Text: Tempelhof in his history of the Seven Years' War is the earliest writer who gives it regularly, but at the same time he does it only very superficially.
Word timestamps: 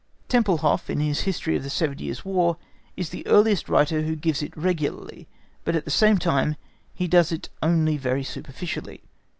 Tempelhof 0.29 0.89
in 0.89 0.99
his 0.99 1.21
history 1.29 1.55
of 1.55 1.61
the 1.61 1.69
Seven 1.69 1.99
Years' 1.99 2.25
War 2.25 2.57
is 2.97 3.11
the 3.11 3.23
earliest 3.27 3.69
writer 3.69 4.01
who 4.01 4.15
gives 4.15 4.41
it 4.41 4.57
regularly, 4.57 5.27
but 5.63 5.75
at 5.75 5.85
the 5.85 5.91
same 5.91 6.17
time 6.17 6.55
he 6.91 7.07
does 7.07 7.31
it 7.31 7.49
only 7.61 7.97
very 7.97 8.23
superficially. 8.23 9.03